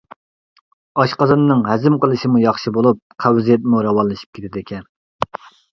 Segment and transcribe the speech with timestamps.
[1.03, 4.93] ئاشقازاننىڭ ھەزىم قىلىشىمۇ ياخشى بولۇپ قەۋزىيەتمۇ راۋانلىشىپ كېتىدىكەن.